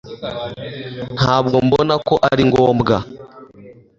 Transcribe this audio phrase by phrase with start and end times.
[1.17, 2.97] ntabwo mbona ko ari ngombwa